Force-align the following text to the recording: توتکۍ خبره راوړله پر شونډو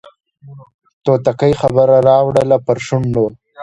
توتکۍ 1.03 1.53
خبره 1.61 1.97
راوړله 2.09 2.57
پر 2.65 2.77
شونډو 2.85 3.25